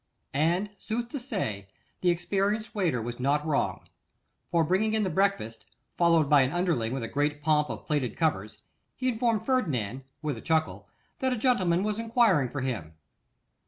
[0.33, 1.67] And sooth to say,
[2.01, 3.85] the experienced waiter was not wrong.
[4.47, 8.17] For bringing in the breakfast, followed by an underling with a great pomp of plated
[8.17, 8.63] covers,
[8.95, 12.95] he informed Ferdinand with a chuckle, that a gentleman was enquiring for him.